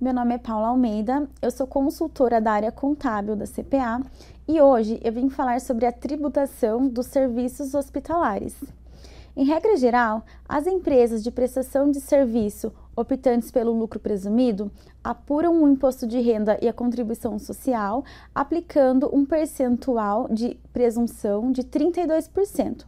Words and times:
Meu 0.00 0.14
nome 0.14 0.34
é 0.34 0.38
Paula 0.38 0.68
Almeida, 0.68 1.28
eu 1.42 1.50
sou 1.50 1.66
consultora 1.66 2.40
da 2.40 2.52
área 2.52 2.72
contábil 2.72 3.36
da 3.36 3.44
CPA 3.44 4.00
e 4.48 4.58
hoje 4.62 4.98
eu 5.04 5.12
vim 5.12 5.28
falar 5.28 5.60
sobre 5.60 5.84
a 5.84 5.92
tributação 5.92 6.88
dos 6.88 7.04
serviços 7.08 7.74
hospitalares. 7.74 8.56
Em 9.36 9.44
regra 9.44 9.76
geral, 9.76 10.24
as 10.48 10.66
empresas 10.66 11.22
de 11.22 11.30
prestação 11.30 11.90
de 11.90 12.00
serviço 12.00 12.72
optantes 12.96 13.50
pelo 13.50 13.78
lucro 13.78 14.00
presumido 14.00 14.72
apuram 15.04 15.62
o 15.62 15.68
imposto 15.68 16.06
de 16.06 16.18
renda 16.18 16.58
e 16.62 16.66
a 16.66 16.72
contribuição 16.72 17.38
social 17.38 18.02
aplicando 18.34 19.14
um 19.14 19.26
percentual 19.26 20.28
de 20.30 20.58
presunção 20.72 21.52
de 21.52 21.62
32%. 21.62 22.86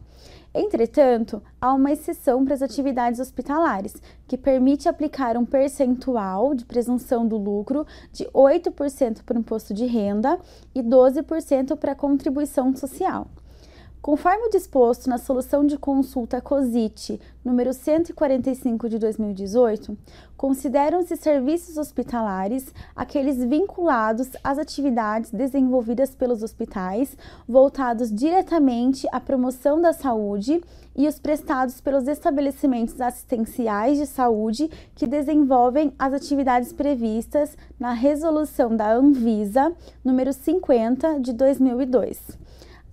Entretanto, 0.53 1.41
há 1.59 1.73
uma 1.73 1.91
exceção 1.91 2.45
para 2.45 2.53
as 2.53 2.61
atividades 2.61 3.19
hospitalares, 3.19 3.95
que 4.27 4.37
permite 4.37 4.87
aplicar 4.87 5.35
um 5.35 5.45
percentual 5.45 6.53
de 6.53 6.63
presunção 6.63 7.27
do 7.27 7.37
lucro 7.37 7.87
de 8.11 8.25
8% 8.25 9.23
para 9.23 9.35
o 9.35 9.39
imposto 9.39 9.73
de 9.73 9.85
renda 9.85 10.39
e 10.75 10.83
12% 10.83 11.75
para 11.75 11.93
a 11.93 11.95
contribuição 11.95 12.75
social. 12.75 13.27
Conforme 14.03 14.49
disposto 14.49 15.09
na 15.09 15.17
solução 15.17 15.65
de 15.65 15.77
consulta 15.77 16.41
COSIT 16.41 17.21
número 17.41 17.71
145 17.71 18.89
de 18.89 18.99
2018, 18.99 19.97
consideram-se 20.35 21.15
serviços 21.15 21.77
hospitalares 21.77 22.73
aqueles 22.93 23.37
vinculados 23.37 24.31
às 24.43 24.57
atividades 24.57 25.31
desenvolvidas 25.31 26.13
pelos 26.13 26.43
hospitais, 26.43 27.17
voltados 27.47 28.13
diretamente 28.13 29.07
à 29.09 29.21
promoção 29.21 29.79
da 29.79 29.93
saúde 29.93 30.61
e 30.93 31.07
os 31.07 31.17
prestados 31.17 31.79
pelos 31.79 32.05
estabelecimentos 32.05 32.99
assistenciais 32.99 33.97
de 33.97 34.05
saúde 34.05 34.69
que 34.93 35.07
desenvolvem 35.07 35.93
as 35.97 36.11
atividades 36.11 36.73
previstas 36.73 37.57
na 37.79 37.93
resolução 37.93 38.75
da 38.75 38.91
Anvisa 38.91 39.73
número 40.03 40.33
50 40.33 41.21
de 41.21 41.31
2002. 41.31 42.42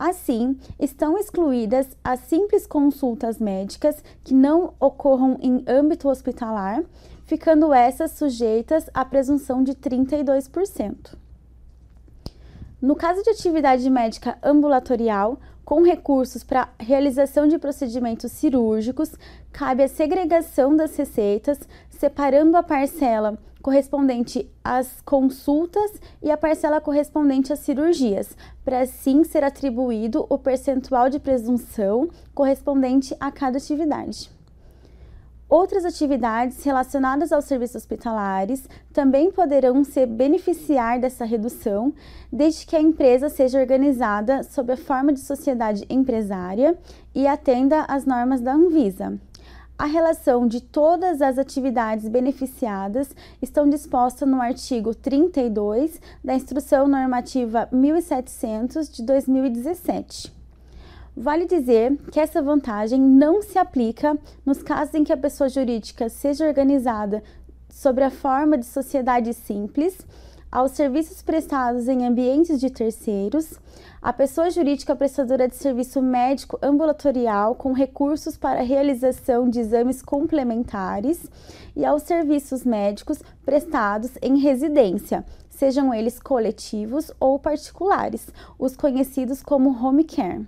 Assim, 0.01 0.59
estão 0.79 1.19
excluídas 1.19 1.87
as 2.03 2.20
simples 2.20 2.67
consultas 2.67 3.39
médicas 3.39 4.03
que 4.25 4.33
não 4.33 4.73
ocorram 4.81 5.37
em 5.43 5.62
âmbito 5.69 6.09
hospitalar, 6.09 6.83
ficando 7.27 7.70
essas 7.75 8.12
sujeitas 8.12 8.89
à 8.95 9.05
presunção 9.05 9.62
de 9.62 9.75
32%. 9.75 11.19
No 12.81 12.97
caso 12.97 13.23
de 13.23 13.28
atividade 13.28 13.91
médica 13.91 14.39
ambulatorial, 14.43 15.39
com 15.70 15.82
recursos 15.82 16.42
para 16.42 16.68
realização 16.80 17.46
de 17.46 17.56
procedimentos 17.56 18.32
cirúrgicos, 18.32 19.12
cabe 19.52 19.84
a 19.84 19.88
segregação 19.88 20.74
das 20.74 20.96
receitas, 20.96 21.60
separando 21.88 22.56
a 22.56 22.62
parcela 22.62 23.38
correspondente 23.62 24.50
às 24.64 25.00
consultas 25.02 25.92
e 26.20 26.28
a 26.28 26.36
parcela 26.36 26.80
correspondente 26.80 27.52
às 27.52 27.60
cirurgias, 27.60 28.36
para 28.64 28.80
assim 28.80 29.22
ser 29.22 29.44
atribuído 29.44 30.26
o 30.28 30.36
percentual 30.36 31.08
de 31.08 31.20
presunção 31.20 32.10
correspondente 32.34 33.14
a 33.20 33.30
cada 33.30 33.58
atividade. 33.58 34.39
Outras 35.51 35.84
atividades 35.84 36.62
relacionadas 36.62 37.33
aos 37.33 37.44
serviços 37.44 37.83
hospitalares 37.83 38.69
também 38.93 39.33
poderão 39.33 39.83
se 39.83 40.06
beneficiar 40.06 41.00
dessa 41.00 41.25
redução, 41.25 41.93
desde 42.33 42.65
que 42.65 42.77
a 42.77 42.81
empresa 42.81 43.28
seja 43.28 43.59
organizada 43.59 44.44
sob 44.44 44.72
a 44.72 44.77
forma 44.77 45.12
de 45.12 45.19
sociedade 45.19 45.84
empresária 45.91 46.78
e 47.12 47.27
atenda 47.27 47.81
às 47.89 48.06
normas 48.06 48.41
da 48.41 48.55
Anvisa. 48.55 49.19
A 49.77 49.87
relação 49.87 50.47
de 50.47 50.60
todas 50.60 51.21
as 51.21 51.37
atividades 51.37 52.09
beneficiadas 52.09 53.12
estão 53.43 53.69
dispostas 53.69 54.28
no 54.28 54.41
artigo 54.41 54.94
32 54.94 56.00
da 56.22 56.33
Instrução 56.33 56.87
Normativa 56.87 57.69
1700 57.72 58.89
de 58.89 59.03
2017. 59.03 60.40
Vale 61.20 61.44
dizer 61.44 61.98
que 62.10 62.19
essa 62.19 62.41
vantagem 62.41 62.98
não 62.98 63.42
se 63.42 63.58
aplica 63.58 64.16
nos 64.42 64.62
casos 64.62 64.94
em 64.94 65.04
que 65.04 65.12
a 65.12 65.19
pessoa 65.19 65.50
jurídica 65.50 66.08
seja 66.08 66.47
organizada 66.47 67.22
sobre 67.69 68.04
a 68.04 68.10
forma 68.10 68.56
de 68.56 68.64
sociedade 68.64 69.34
simples 69.34 69.98
aos 70.50 70.70
serviços 70.70 71.20
prestados 71.20 71.88
em 71.88 72.06
ambientes 72.06 72.59
de 72.59 72.70
terceiros, 72.70 73.60
a 74.00 74.14
pessoa 74.14 74.50
jurídica 74.50 74.97
prestadora 74.97 75.47
de 75.47 75.56
serviço 75.56 76.00
médico 76.00 76.59
ambulatorial 76.62 77.54
com 77.54 77.75
recursos 77.75 78.38
para 78.38 78.62
realização 78.62 79.47
de 79.47 79.60
exames 79.60 80.00
complementares 80.00 81.30
e 81.76 81.84
aos 81.84 82.03
serviços 82.04 82.64
médicos 82.64 83.22
prestados 83.44 84.12
em 84.22 84.38
residência, 84.38 85.22
sejam 85.50 85.92
eles 85.92 86.19
coletivos 86.19 87.12
ou 87.20 87.38
particulares, 87.38 88.28
os 88.59 88.75
conhecidos 88.75 89.42
como 89.42 89.69
home 89.69 90.04
care. 90.04 90.47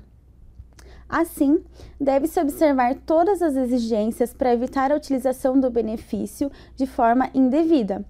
Assim, 1.12 1.62
deve-se 2.00 2.40
observar 2.40 2.94
todas 3.04 3.42
as 3.42 3.54
exigências 3.54 4.32
para 4.32 4.54
evitar 4.54 4.90
a 4.90 4.96
utilização 4.96 5.60
do 5.60 5.68
benefício 5.68 6.50
de 6.74 6.86
forma 6.86 7.28
indevida. 7.34 8.02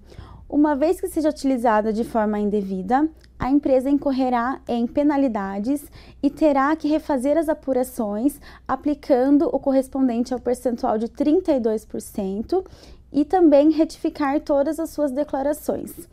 Uma 0.47 0.73
vez 0.73 1.01
que 1.01 1.09
seja 1.09 1.27
utilizada 1.27 1.91
de 1.91 2.05
forma 2.05 2.39
indevida, 2.39 3.09
a 3.37 3.49
empresa 3.49 3.89
incorrerá 3.89 4.61
em 4.69 4.87
penalidades 4.87 5.83
e 6.21 6.29
terá 6.29 6.73
que 6.77 6.87
refazer 6.87 7.37
as 7.37 7.49
apurações 7.49 8.39
aplicando 8.65 9.49
o 9.53 9.59
correspondente 9.59 10.33
ao 10.33 10.39
percentual 10.39 10.97
de 10.97 11.09
32% 11.09 12.65
e 13.11 13.25
também 13.25 13.69
retificar 13.69 14.39
todas 14.39 14.79
as 14.79 14.91
suas 14.91 15.11
declarações. 15.11 16.07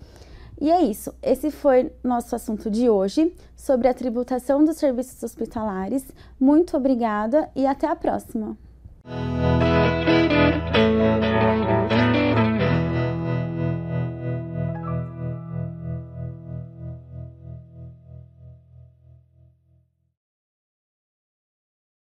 E 0.61 0.71
é 0.71 0.83
isso, 0.83 1.15
esse 1.23 1.51
foi 1.51 1.91
nosso 2.05 2.37
assunto 2.37 2.71
de 2.71 2.91
hoje 2.91 3.35
sobre 3.57 3.89
a 3.89 3.95
tributação 3.95 4.63
dos 4.63 4.77
serviços 4.77 5.23
hospitalares. 5.23 6.05
Muito 6.39 6.77
obrigada 6.77 7.49
e 7.57 7.67
até 7.67 7.87
a 7.87 7.97
próxima! 7.97 8.59